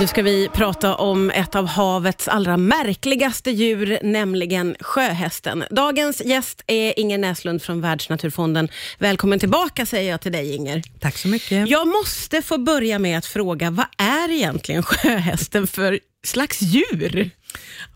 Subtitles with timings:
[0.00, 5.64] Nu ska vi prata om ett av havets allra märkligaste djur, nämligen sjöhästen.
[5.70, 8.68] Dagens gäst är Inger Näslund från Världsnaturfonden.
[8.98, 10.82] Välkommen tillbaka säger jag till dig Inger.
[11.00, 11.68] Tack så mycket.
[11.68, 17.30] Jag måste få börja med att fråga, vad är egentligen sjöhästen för slags djur?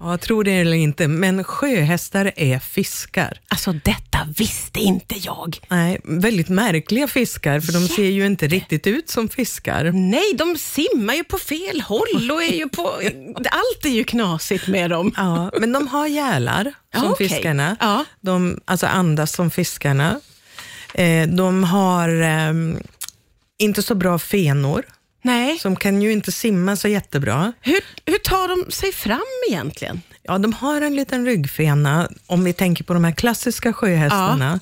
[0.01, 3.41] Ja, tror det eller inte, men sjöhästar är fiskar.
[3.49, 5.59] Alltså detta visste inte jag.
[5.69, 9.85] Nej, väldigt märkliga fiskar, för de ser ju inte riktigt ut som fiskar.
[9.93, 12.89] Nej, de simmar ju på fel håll och är ju på...
[13.51, 15.13] Allt är ju knasigt med dem.
[15.17, 16.73] Ja, men de har gälar som
[17.05, 17.29] Ja, okej.
[17.29, 17.77] fiskarna.
[17.81, 18.05] Ja.
[18.21, 20.21] De alltså andas som fiskarna.
[20.95, 22.79] Eh, de har ehm,
[23.59, 24.83] inte så bra fenor,
[25.23, 25.61] Nej.
[25.63, 27.53] de kan ju inte simma så jättebra.
[27.61, 30.01] Hur, hur tar de sig fram egentligen?
[30.23, 34.61] Ja, de har en liten ryggfena, om vi tänker på de här klassiska sjöhästarna,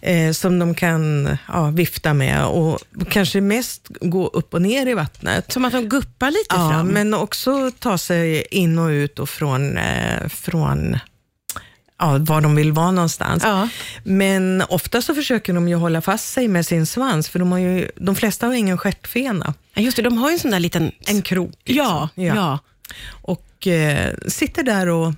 [0.00, 2.78] eh, som de kan ja, vifta med och
[3.08, 5.52] kanske mest gå upp och ner i vattnet.
[5.52, 6.86] Som att de guppar lite Ja, fram?
[6.88, 10.98] men också ta sig in och ut och från, eh, från
[11.98, 13.42] ja, var de vill vara någonstans.
[13.42, 13.68] Ja.
[14.04, 17.58] Men ofta så försöker de ju hålla fast sig med sin svans, för de, har
[17.58, 19.54] ju, de flesta har ingen stjärtfena.
[19.74, 20.92] Ja, just det, de har ju en sån där liten...
[21.06, 21.52] En krok.
[21.64, 21.86] liksom.
[21.86, 22.58] Ja, ja.
[23.08, 25.14] Och eh, sitter där och eh,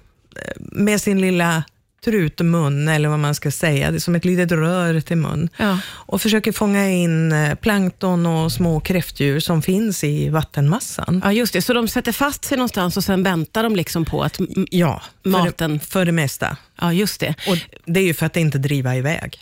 [0.59, 1.65] med sin lilla
[2.05, 5.79] trutmun, eller vad man ska säga, det är som ett litet rör till mun, Ja.
[5.89, 11.21] och försöker fånga in eh, plankton och små kräftdjur som finns i vattenmassan.
[11.25, 11.63] Ja, just det.
[11.63, 14.39] Så de sätter fast sig någonstans och sen väntar de liksom på att...
[14.71, 15.73] Ja, för Maten.
[15.73, 16.57] Det, för det mesta.
[16.81, 17.35] Ja, just det.
[17.49, 19.39] Och det är ju för att inte driva iväg.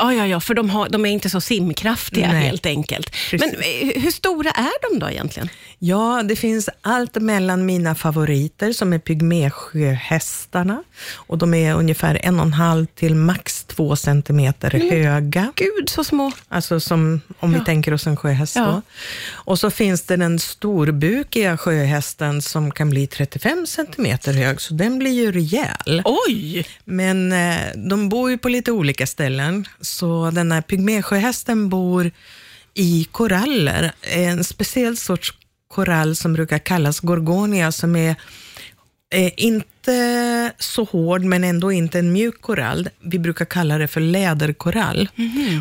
[0.00, 2.42] Ja, ja, ja för de, har, de är inte så simkraftiga Nej.
[2.42, 3.10] helt enkelt.
[3.30, 3.40] Precis.
[3.40, 5.48] Men eh, hur stora är de då egentligen?
[5.78, 10.82] Ja, det finns allt mellan mina favoriter som är pygmésjöhästarna.
[11.14, 15.52] Och de är ungefär en och en halv till max två centimeter höga.
[15.56, 16.32] Gud, så små.
[16.48, 18.82] Alltså som om vi tänker oss en sjöhäst Ja.
[19.30, 24.98] Och så finns det den storbukiga sjöhästen som kan bli 35 centimeter hög, så den
[24.98, 26.02] blir ju rejäl.
[26.04, 26.66] Oj!
[26.84, 32.10] Men eh, de bor ju på lite olika ställen, så den här pygmésjöhästen bor
[32.74, 33.92] i koraller.
[34.02, 35.32] En speciell sorts
[35.68, 38.16] korall som brukar kallas gorgonia, som är
[39.10, 42.88] eh, inte så hård, men ändå inte en mjuk korall.
[43.00, 45.08] Vi brukar kalla det för läderkorall.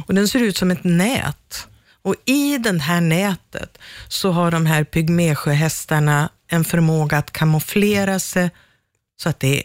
[0.08, 1.68] Och den ser ut som ett nät.
[2.02, 3.78] Och i det här nätet
[4.08, 8.50] så har de här pygmésjöhästarna en förmåga att kamouflera sig
[9.22, 9.64] så att det är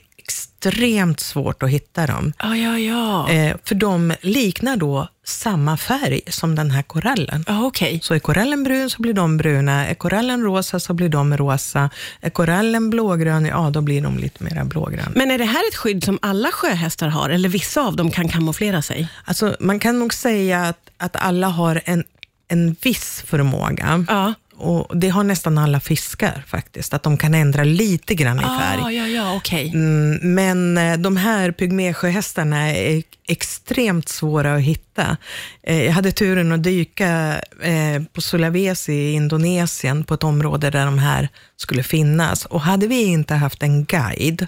[0.69, 2.33] extremt svårt att hitta dem.
[2.39, 3.31] Ja, ja, ja.
[3.31, 7.45] Eh, för de liknar då samma färg som den här korallen.
[7.49, 8.01] Ja, okej.
[8.03, 11.91] Så är korallen brun så blir de bruna, är korallen rosa så blir de rosa,
[12.21, 15.13] är korallen blågrön, ja då blir de lite mera blågröna.
[15.15, 18.29] Men är det här ett skydd som alla sjöhästar har, eller vissa av dem kan
[18.29, 19.09] kamouflera sig?
[19.25, 22.05] Alltså, man kan nog säga att, att alla har en,
[22.49, 24.05] en viss förmåga.
[24.09, 24.35] Ja.
[24.57, 28.81] Och det har nästan alla fiskar faktiskt, att de kan ändra lite grann i färg.
[28.83, 29.71] Ah, ja, ja, okej.
[29.75, 35.17] Mm, men eh, de här pygmésjöhästarna är extremt svåra att hitta.
[35.63, 40.85] Eh, Jag hade turen att dyka eh, på Sulawesi i Indonesien, på ett område där
[40.87, 42.45] de här skulle finnas.
[42.45, 44.47] Och hade vi inte haft en guide,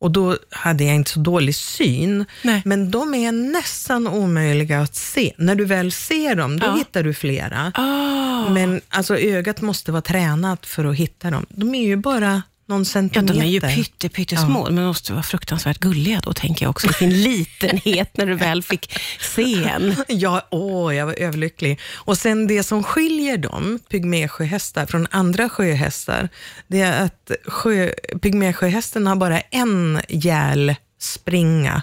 [0.00, 2.62] och då hade jag inte så dålig syn, Nej.
[2.64, 5.32] men de är nästan omöjliga att se.
[5.38, 6.74] När du väl ser dem, då Ja.
[6.76, 7.72] hittar du flera.
[7.74, 8.25] Ah.
[8.50, 11.46] Men alltså, ögat måste vara tränat för att hitta dem.
[11.48, 13.34] De är ju bara någon Ja, centimeter.
[13.34, 16.92] de är ju pytte, pyttesmå, men de måste vara fruktansvärt gulliga då, tänker jag också,
[16.92, 19.96] sin litenhet när du väl fick se en.
[20.08, 21.80] Ja, åh, jag var överlycklig.
[21.94, 26.28] Och sen det som skiljer dem, pygmésjöhästar, från andra sjöhästar,
[26.66, 27.90] det är att sjö,
[28.22, 30.74] pygmésjöhästen har bara en gäl
[31.06, 31.82] springa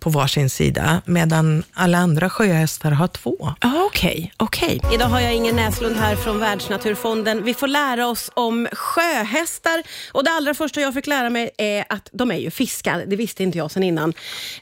[0.00, 3.54] på varsin sida, medan alla andra sjöhästar har två.
[3.60, 4.80] Ah, Okej, okej.
[4.94, 7.44] Idag har jag Ingen Näslund här från Världsnaturfonden.
[7.44, 9.82] Vi får lära oss om sjöhästar.
[10.12, 13.04] Och Det allra första jag fick lära mig är att de är ju fiskar.
[13.06, 14.12] Det visste inte jag sedan innan.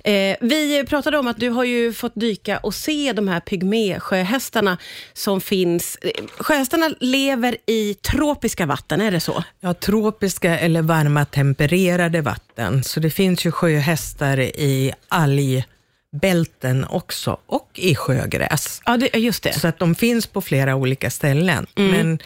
[0.04, 4.78] Eh, vi pratade om att du har ju fått dyka och se de här pygmésjöhästarna
[5.12, 5.96] som finns.
[6.02, 9.44] Eh, Sjöhästarna lever i tropiska vatten, är det så?
[9.60, 12.84] Ja, tropiska eller varma tempererade vatten.
[12.84, 13.97] Så det finns ju sjöhästar
[14.38, 18.82] i algbälten också och i sjögräs.
[18.86, 19.52] Ja, det, just det.
[19.52, 21.66] Så att de finns på flera olika ställen.
[21.74, 22.18] Men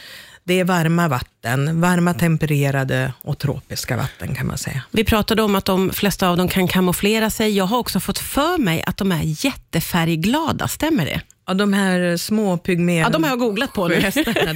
[0.45, 4.83] det är varma vatten, varma tempererade och tropiska vatten kan man säga.
[4.91, 7.57] Vi pratade om att de flesta av dem kan kamouflera sig.
[7.57, 11.21] Jag har också fått för mig att de är jättefärgglada, stämmer det?
[11.47, 13.01] Ja, de här små pygmé...
[13.01, 14.01] Ja, de har jag googlat på nu.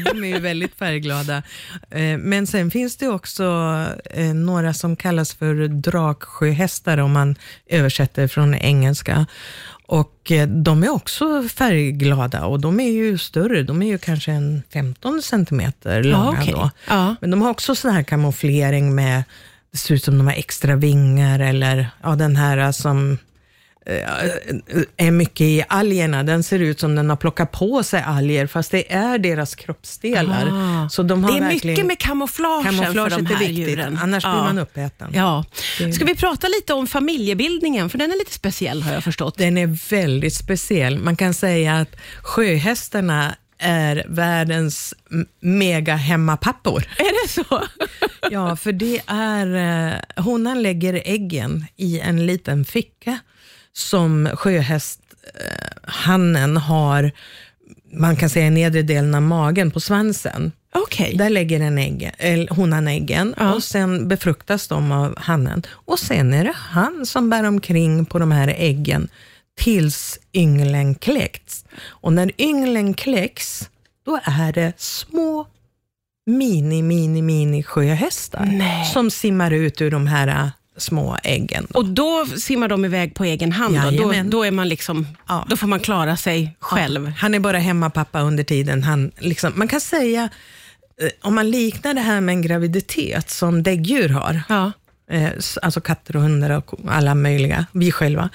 [0.05, 1.43] De är ju väldigt färgglada.
[1.91, 3.45] Eh, Men sen finns det också
[4.11, 7.37] eh, några som kallas för draksjöhästar om man
[7.67, 9.27] översätter från engelska.
[9.87, 13.63] Och eh, de är också färgglada och de är ju större.
[13.63, 16.53] De är ju kanske en 15 centimeter långa okej.
[16.53, 16.71] då.
[16.89, 17.17] Ja.
[17.21, 19.23] Men de har också sån här kamouflering med,
[19.73, 23.19] det ser ut som de har extra vingar eller ja, den här som eh,
[24.97, 26.23] är mycket i algerna.
[26.23, 30.49] Den ser ut som den har plockat på sig alger, fast det är deras kroppsdelar.
[30.53, 30.89] Ah.
[30.89, 33.99] Så de har Det är mycket med kamouflagen för de här är viktigt, djuren.
[34.03, 34.45] annars blir Ja.
[34.45, 35.11] man uppäten.
[35.15, 35.45] Ja.
[35.95, 37.91] Ska vi prata lite om familjebildningen?
[37.91, 39.39] För den är lite speciell har jag förstått.
[39.39, 40.99] Den är väldigt speciell.
[40.99, 44.95] Man kan säga att sjöhästarna är världens
[45.41, 46.85] mega hemmapappor.
[46.99, 47.63] Är det så?
[48.31, 49.57] Ja, för det är,
[50.17, 53.19] eh, honan lägger äggen i en liten ficka
[53.77, 57.11] som sjöhästhannen har,
[57.93, 60.53] man kan säga i nedre delen av magen på svansen.
[60.75, 61.17] Okej.
[61.17, 63.55] Där lägger den äggen, eller honan äggen Ja.
[63.55, 65.63] och sen befruktas de av hannen.
[65.71, 69.09] Och sen är det han som bär omkring på de här äggen
[69.59, 71.65] tills ynglen kläcks.
[71.87, 73.71] Och när ynglen kläcks,
[74.07, 75.47] då är det små
[76.27, 78.85] mini, mini, mini sjöhästar Nej.
[78.85, 81.65] som simmar ut ur de här små äggen.
[81.65, 83.81] Och då simmar de iväg på egen hand?
[83.83, 85.47] Då, då, då, är man liksom, Ja.
[85.49, 87.13] då får man klara sig själv?
[87.19, 88.83] Han är bara hemmapappa under tiden.
[88.83, 90.29] Han liksom, man kan säga,
[91.03, 94.73] eh, om man liknar det här med en graviditet som däggdjur har, Ja.
[95.11, 95.29] Eh,
[95.63, 98.29] alltså katter och hundar och alla möjliga, vi själva,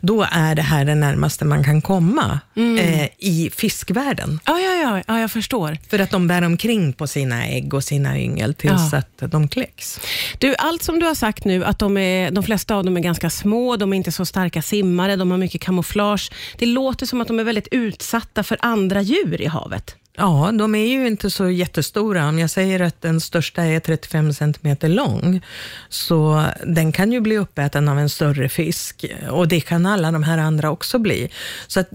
[0.00, 4.40] då är det här det närmaste man kan komma eh, i fiskvärlden.
[4.46, 5.78] Ja, ja, ja, ja, jag förstår.
[5.90, 8.98] För att de bär omkring på sina ägg och sina yngel tills Ja.
[8.98, 10.00] att de kläcks.
[10.38, 13.00] Du, allt som du har sagt nu, att de, är, de flesta av dem är
[13.00, 16.30] ganska små, de är inte så starka simmare, de har mycket kamouflage.
[16.58, 19.96] Det låter som att de är väldigt utsatta för andra djur i havet.
[20.20, 22.28] Ja, de är ju inte så jättestora.
[22.28, 25.40] Om jag säger att den största är 35 centimeter lång,
[25.88, 30.22] så den kan ju bli uppäten av en större fisk och det kan alla de
[30.22, 31.30] här andra också bli.
[31.66, 31.88] Så att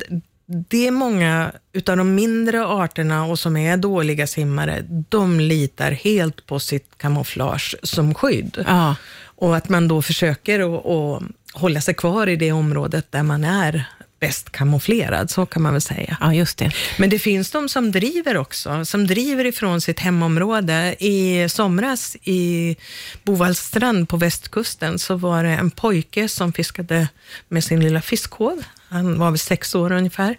[0.46, 6.46] det är många utav de mindre arterna och som är dåliga simmare, de litar helt
[6.46, 8.64] på sitt kamouflage som skydd.
[8.68, 8.96] Ja.
[9.38, 11.24] Och att man då försöker att, att
[11.54, 13.86] hålla sig kvar i det området där man är
[14.20, 16.18] bäst kamouflerad, så kan man väl säga.
[16.22, 16.72] Ja, just det.
[16.98, 20.96] Men det finns de som driver också, som driver ifrån sitt hemområde.
[21.00, 22.76] I somras i
[23.24, 27.08] Bovallstrand på västkusten så var det en pojke som fiskade
[27.50, 28.64] med sin lilla fiskhåv.
[28.90, 30.38] Han var väl sex år ungefär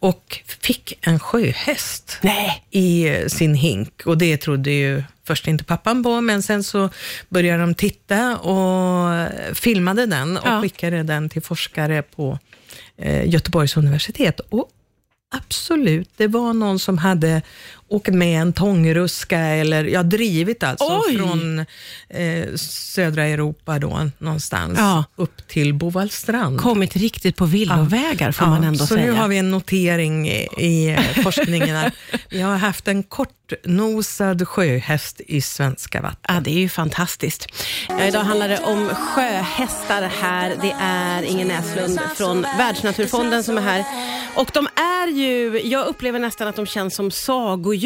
[0.00, 2.64] och fick en sjöhäst Nej.
[2.70, 4.02] i sin hink.
[4.04, 6.90] Och det trodde ju först inte pappan på, men sen så
[7.28, 10.62] började de titta och filmade den och Ja.
[10.62, 12.38] skickade den till forskare på
[12.96, 14.40] Eh, Göteborgs universitet.
[14.40, 14.70] Och
[15.30, 17.42] absolut, det var någon som hade
[17.90, 21.16] åkt med en tångruska eller ja, drivit alltså Oj!
[21.18, 21.58] från
[22.08, 25.04] eh, södra Europa då någonstans Ja.
[25.16, 26.60] upp till Bovallstrand.
[26.60, 29.06] Kommit riktigt på villovägar får man ändå så säga.
[29.06, 31.92] nu har vi en notering i, i eh, forskningen att
[32.30, 36.34] vi har haft en kortnosad sjöhäst i svenska vatten.
[36.34, 37.46] Ja, det är ju fantastiskt.
[37.88, 40.54] Ja, idag handlar det om sjöhästar här.
[40.62, 43.84] Det är Ingen Näslund från Världsnaturfonden som är här.
[44.34, 47.79] Och de är ju, jag upplever nästan att de känns som sagodjur.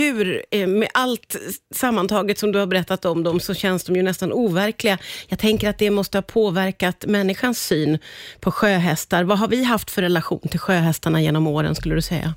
[0.50, 1.36] Eh, Med allt
[1.74, 4.98] sammantaget som du har berättat om dem så känns de ju nästan overkliga.
[5.28, 7.98] Jag tänker att det måste ha påverkat människans syn
[8.40, 9.24] på sjöhästar.
[9.24, 12.34] Vad har vi haft för relation till sjöhästarna genom åren skulle du säga?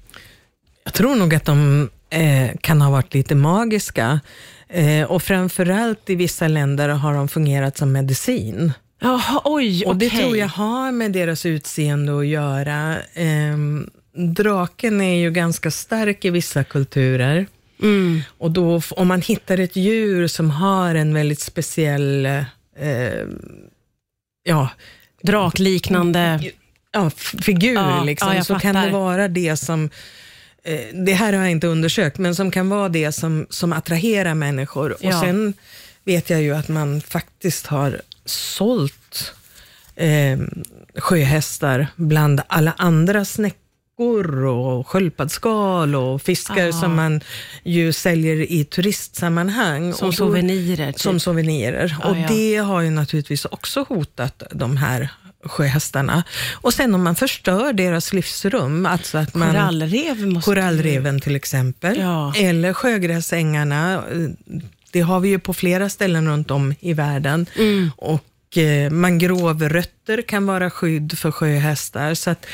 [0.84, 4.20] Jag tror nog att de eh, kan ha varit lite magiska
[4.70, 8.74] eh, och framförallt i vissa länder har de fungerat som medicin.
[9.00, 10.20] Jaha, oj, Och det okej.
[10.20, 12.98] tror jag har med deras utseende att göra.
[13.14, 17.46] Ehm, draken är ju ganska stark i vissa kulturer.
[17.82, 18.22] Mm.
[18.38, 23.26] Och då, om man hittar ett djur som har en väldigt speciell eh,
[24.44, 24.70] ja,
[25.22, 26.40] Drakliknande.
[26.92, 27.10] ja,
[27.40, 28.86] figur, Ja, liksom, ja, så kan fattar.
[28.86, 29.90] det vara det som
[30.64, 34.34] eh, det här har jag inte undersökt, men som kan vara det som, som attraherar
[34.34, 34.92] människor.
[34.92, 35.54] Och sen
[36.04, 39.34] vet jag ju att man faktiskt har sålt
[39.96, 40.40] eh,
[40.96, 43.67] sjöhästar bland alla andra snäckor
[44.00, 46.72] och sköldpaddsskal och fiskar Ah.
[46.72, 47.22] som man
[47.64, 49.94] ju säljer i turistsammanhang.
[49.94, 50.92] Som Och då- souvenirer.
[50.92, 51.02] Typ.
[51.02, 51.98] som souvenirer.
[52.04, 52.28] Ja, och ja.
[52.30, 55.10] det har ju naturligtvis också hotat de här
[55.44, 56.24] sjöhästarna.
[56.54, 59.50] Och sen om man förstör deras livsrum, alltså att man...
[59.52, 62.34] Korallrev måste Korallreven till exempel, Ja.
[62.36, 64.04] eller sjögräsängarna.
[64.92, 67.46] Det har vi ju på flera ställen runt om i världen.
[67.56, 67.92] Mm.
[67.98, 72.14] Och eh, mangrovrötter kan vara skydd för sjöhästar.
[72.14, 72.46] Så att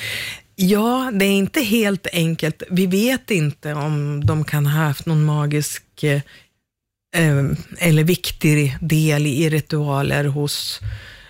[0.56, 2.64] Ja, det är inte helt enkelt.
[2.70, 6.22] Vi vet inte om de kan ha haft någon magisk eh,
[7.16, 7.46] eh
[7.78, 10.80] eller viktig del i ritualer hos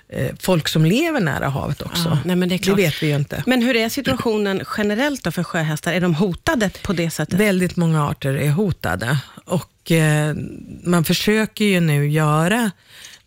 [0.10, 2.10] eh, folk som lever nära havet också.
[2.10, 3.44] Ja, nej, men det, det, vet vi ju inte.
[3.46, 5.94] Men hur är situationen generellt då för sjöhästar?
[5.94, 7.40] Är de hotade på det sättet?
[7.40, 10.36] Väldigt många arter är hotade och eh,
[10.84, 12.72] man försöker ju nu göra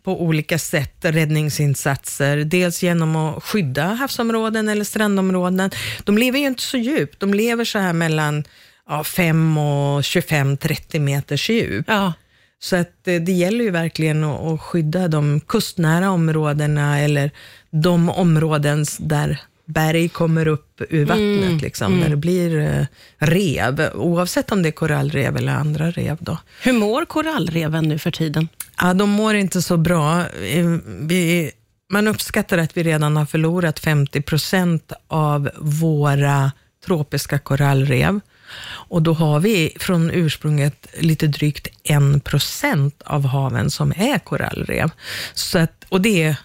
[0.06, 2.36] på olika sätt räddningsinsatser.
[2.36, 5.70] Dels genom att skydda havsområden eller strandområden.
[6.04, 7.20] De lever ju inte så djupt.
[7.20, 8.44] De lever så här mellan
[8.88, 11.84] ja, 5 och 25-30 meters djup.
[11.88, 12.12] Ja.
[12.58, 17.30] Så att eh, det gäller ju verkligen att skydda de kustnära områdena eller
[17.70, 22.00] de områden där berg kommer upp ur vattnet, mm, liksom, mm.
[22.00, 22.86] där det blir eh,
[23.18, 26.16] rev, oavsett om det är korallrev eller andra rev.
[26.20, 26.38] Då.
[26.62, 28.48] Hur mår korallreven nu för tiden?
[28.80, 30.20] Ja, de mår inte så bra.
[30.28, 30.66] Eh,
[31.00, 31.50] vi,
[31.90, 36.52] man uppskattar att vi redan har förlorat 50 procent av våra
[36.86, 38.20] tropiska korallrev.
[38.68, 44.90] Och då har vi från ursprunget lite drygt 1 procent av haven som är korallrev.
[45.34, 46.36] Så att, och det är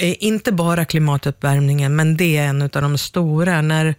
[0.00, 3.62] eh, inte bara klimatuppvärmningen, men det är en av de stora.
[3.62, 3.94] När,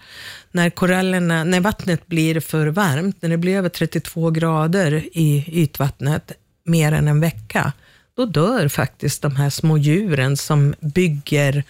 [0.52, 6.32] när korallerna, när vattnet blir för varmt, när det blir över 32 grader i ytvattnet,
[6.64, 7.74] mer än en vecka,
[8.18, 11.64] då dör faktiskt de här små djuren som bygger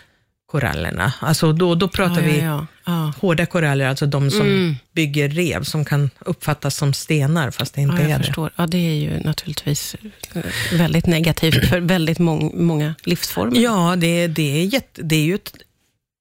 [0.52, 1.14] korallerna.
[1.20, 3.14] Alltså då, då pratar ja, vi ja, ja.
[3.20, 4.76] hårda koraller, alltså de som mm.
[4.96, 8.46] bygger rev, som kan uppfattas som stenar, fast det inte ja, jag är förstår.
[8.46, 8.54] det.
[8.56, 9.96] Ja, det är ju naturligtvis
[10.34, 10.44] eh,
[10.78, 13.60] väldigt negativt för väldigt mång, många livsformer.
[13.60, 15.54] Ja, det, det, är, jätte, det är ju ett,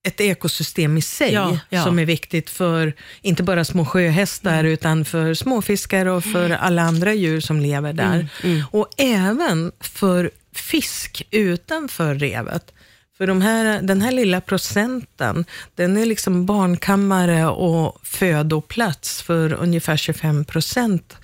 [0.02, 1.84] ett ekosystem i sig ja, ja.
[1.84, 4.72] som är viktigt för inte bara små sjöhästar, mm.
[4.72, 6.58] utan för småfiskar och för mm.
[6.60, 8.14] alla andra djur som lever där.
[8.14, 8.62] Mm, mm.
[8.70, 12.72] Och även för fisk utanför revet.
[13.18, 19.96] För de här, den här lilla procenten, den är liksom barnkammare och födoplats för ungefär
[19.96, 21.16] 25 procent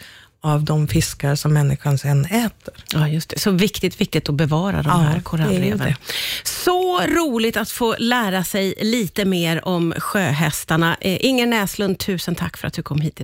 [0.46, 2.74] av de fiskar som människan sen äter.
[2.92, 3.38] Ja, just det.
[3.38, 5.94] Så viktigt, viktigt att bevara de ja, här korallreven.
[6.44, 10.96] Så roligt att få lära sig lite mer om sjöhästarna.
[11.00, 13.14] Eh, Inger Näslund, tusen tack för att du kom hit idag.